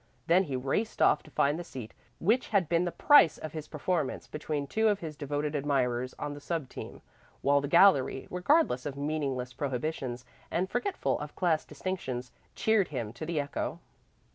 [0.25, 3.67] Then he raced off to find the seat which had been the price of his
[3.67, 7.03] performance between two of his devoted admirers on the sub team,
[7.43, 13.27] while the gallery, regardless of meaningless prohibitions and forgetful of class distinctions, cheered him to
[13.27, 13.77] the echo.